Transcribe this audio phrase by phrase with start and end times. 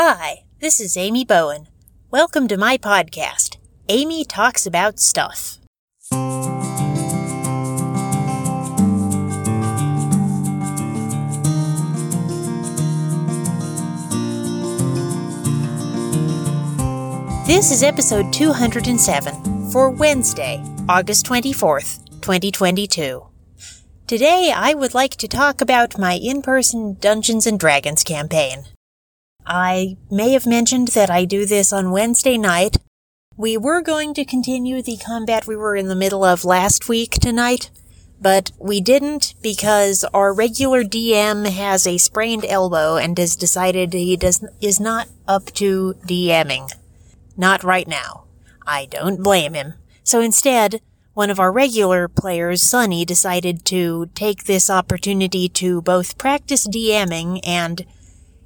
[0.00, 1.66] Hi, this is Amy Bowen.
[2.12, 3.56] Welcome to my podcast,
[3.88, 5.58] Amy Talks About Stuff.
[17.44, 23.26] This is episode 207 for Wednesday, August 24th, 2022.
[24.06, 28.66] Today I would like to talk about my in person Dungeons and Dragons campaign.
[29.48, 32.76] I may have mentioned that I do this on Wednesday night.
[33.34, 37.12] We were going to continue the combat we were in the middle of last week
[37.12, 37.70] tonight,
[38.20, 44.18] but we didn't because our regular DM has a sprained elbow and has decided he
[44.18, 46.70] does is not up to DMing.
[47.34, 48.24] Not right now.
[48.66, 49.74] I don't blame him.
[50.04, 50.82] So instead,
[51.14, 57.40] one of our regular players, Sunny, decided to take this opportunity to both practice DMing
[57.46, 57.86] and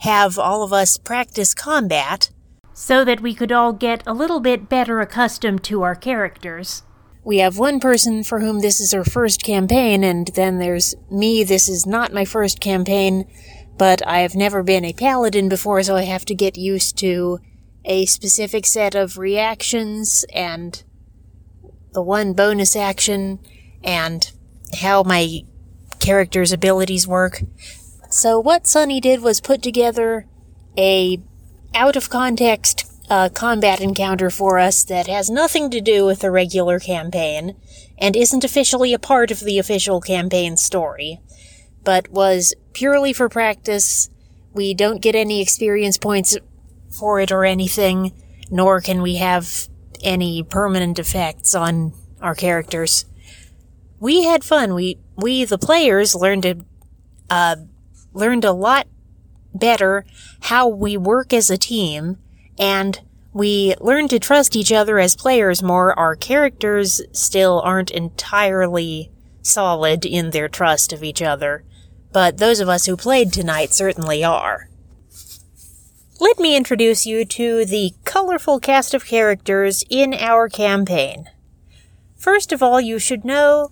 [0.00, 2.30] have all of us practice combat
[2.72, 6.82] so that we could all get a little bit better accustomed to our characters.
[7.24, 11.44] We have one person for whom this is her first campaign, and then there's me.
[11.44, 13.28] This is not my first campaign,
[13.76, 17.40] but I have never been a paladin before, so I have to get used to
[17.84, 20.82] a specific set of reactions and
[21.92, 23.40] the one bonus action
[23.82, 24.30] and
[24.80, 25.40] how my
[25.98, 27.42] character's abilities work.
[28.10, 30.26] So what Sunny did was put together
[30.76, 31.20] a
[31.74, 36.30] out of context uh, combat encounter for us that has nothing to do with the
[36.30, 37.56] regular campaign
[37.98, 41.20] and isn't officially a part of the official campaign story,
[41.84, 44.10] but was purely for practice.
[44.52, 46.36] We don't get any experience points
[46.90, 48.12] for it or anything,
[48.50, 49.68] nor can we have
[50.02, 53.04] any permanent effects on our characters.
[54.00, 54.74] We had fun.
[54.74, 56.64] We we the players learned to
[57.30, 57.56] uh,
[58.18, 58.86] learned a lot
[59.54, 60.04] better
[60.42, 62.18] how we work as a team
[62.58, 63.00] and
[63.32, 65.96] we learned to trust each other as players more.
[65.98, 71.64] Our characters still aren't entirely solid in their trust of each other,
[72.12, 74.68] but those of us who played tonight certainly are.
[76.20, 81.30] Let me introduce you to the colorful cast of characters in our campaign.
[82.16, 83.70] First of all, you should know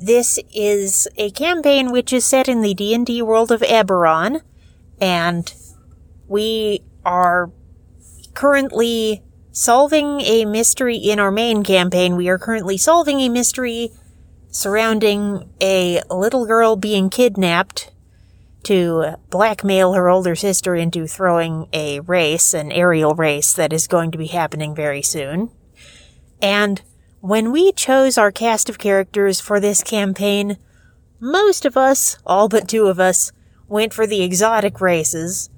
[0.00, 4.40] this is a campaign which is set in the D&D world of Eberron,
[5.00, 5.52] and
[6.26, 7.50] we are
[8.34, 9.22] currently
[9.52, 12.16] solving a mystery in our main campaign.
[12.16, 13.90] We are currently solving a mystery
[14.50, 17.92] surrounding a little girl being kidnapped
[18.62, 24.10] to blackmail her older sister into throwing a race, an aerial race that is going
[24.12, 25.50] to be happening very soon.
[26.42, 26.80] And
[27.20, 30.56] when we chose our cast of characters for this campaign,
[31.18, 33.30] most of us, all but two of us,
[33.68, 35.50] went for the exotic races.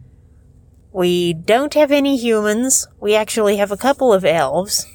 [0.93, 2.89] We don't have any humans.
[3.01, 4.87] We actually have a couple of elves.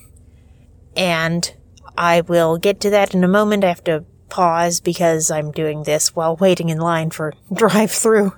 [0.95, 1.55] And
[1.97, 3.63] I will get to that in a moment.
[3.63, 8.33] I have to pause because I'm doing this while waiting in line for drive through.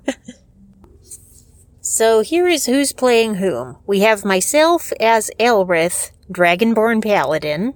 [1.82, 3.78] so here is who's playing whom.
[3.88, 7.74] We have myself as Elrith, Dragonborn Paladin.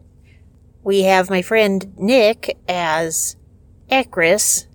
[0.84, 3.38] We have my friend Nick as
[3.90, 4.68] Ekris,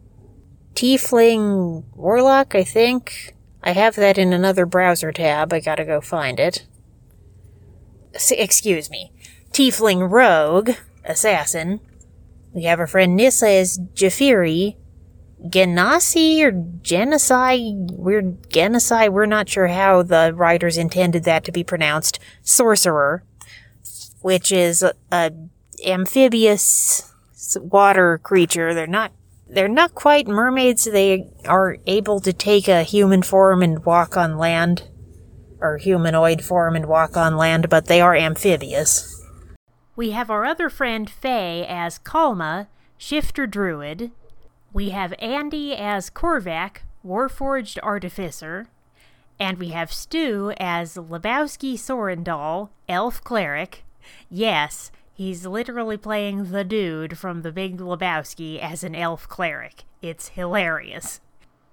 [0.74, 3.34] Tiefling Warlock, I think.
[3.62, 5.52] I have that in another browser tab.
[5.52, 6.66] I gotta go find it.
[8.14, 9.12] S- excuse me.
[9.52, 10.70] Tiefling Rogue,
[11.04, 11.80] Assassin.
[12.52, 14.76] We have our friend Nissa as Jafiri.
[15.44, 16.50] Genasi or
[16.82, 17.90] Genocide?
[17.92, 19.12] We're Genocide.
[19.12, 22.18] We're not sure how the writers intended that to be pronounced.
[22.42, 23.22] Sorcerer,
[24.20, 25.30] which is a, a
[25.86, 27.12] amphibious
[27.56, 28.74] water creature.
[28.74, 29.12] They're not
[29.50, 30.84] they're not quite mermaids.
[30.84, 34.88] They are able to take a human form and walk on land,
[35.60, 39.24] or humanoid form and walk on land, but they are amphibious.
[39.96, 42.68] We have our other friend Faye as Kalma,
[42.98, 44.10] Shifter Druid.
[44.72, 48.66] We have Andy as Korvac, Warforged Artificer.
[49.40, 53.84] And we have Stu as Lebowski Sorendal, Elf Cleric.
[54.30, 59.82] Yes, He's literally playing the dude from The Big Lebowski as an elf cleric.
[60.00, 61.20] It's hilarious.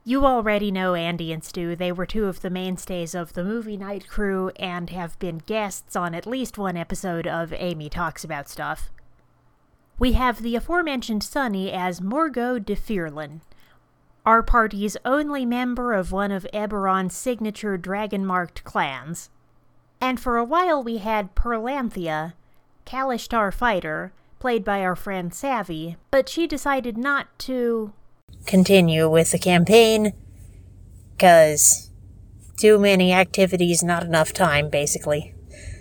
[0.04, 1.76] You already know Andy and Stu.
[1.76, 5.96] They were two of the mainstays of the movie night crew and have been guests
[5.96, 8.90] on at least one episode of Amy Talks About Stuff.
[10.00, 13.42] We have the aforementioned Sunny as Morgo d'Phiarlan,
[14.26, 19.30] our party's only member of one of Eberron's signature dragon marked clans.
[20.02, 22.34] And for a while we had Perlanthia,
[22.86, 27.94] Kalashtar fighter, played by our friend Savvy, but she decided not to
[28.46, 30.14] continue with the campaign
[31.12, 31.92] because
[32.58, 35.34] too many activities, not enough time, basically.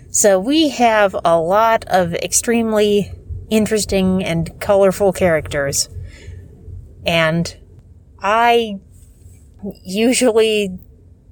[0.09, 3.11] So we have a lot of extremely
[3.49, 5.89] interesting and colorful characters.
[7.05, 7.55] And
[8.19, 8.79] I
[9.83, 10.79] usually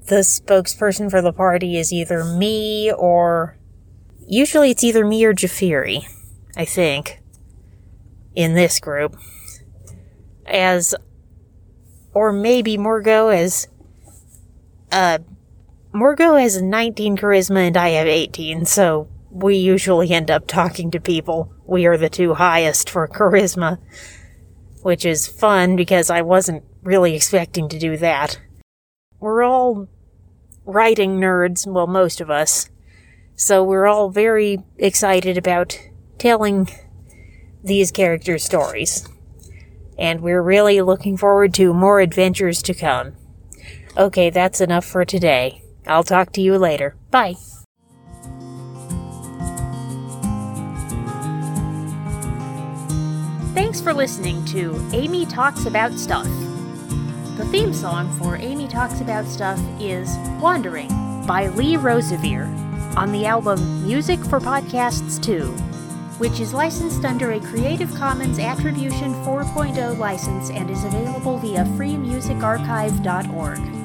[0.07, 3.57] the spokesperson for the party is either me or
[4.27, 6.05] usually it's either me or Jafiri,
[6.55, 7.21] I think,
[8.35, 9.17] in this group.
[10.45, 10.93] As
[12.13, 13.67] or maybe Morgo as
[14.91, 15.19] uh
[15.93, 20.99] Morgo has 19 charisma and I have 18, so we usually end up talking to
[20.99, 21.53] people.
[21.65, 23.79] We are the two highest for charisma,
[24.81, 28.39] which is fun because I wasn't really expecting to do that.
[29.19, 29.87] We're all
[30.65, 32.69] writing nerds, well, most of us,
[33.35, 35.77] so we're all very excited about
[36.17, 36.69] telling
[37.63, 39.07] these characters' stories.
[39.97, 43.13] And we're really looking forward to more adventures to come.
[43.97, 45.63] Okay, that's enough for today.
[45.85, 46.95] I'll talk to you later.
[47.11, 47.35] Bye.
[53.53, 56.27] Thanks for listening to Amy Talks About Stuff.
[57.37, 60.89] The theme song for Amy Talks About Stuff is Wandering
[61.25, 62.47] by Lee Rosevere
[62.95, 65.45] on the album Music for Podcasts 2,
[66.19, 73.82] which is licensed under a Creative Commons Attribution 4.0 license and is available via freemusicarchive.org.